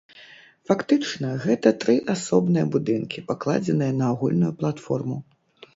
[0.69, 5.17] Фактычна, гэта тры асобныя будынкі, пакладзеныя на агульную платформу.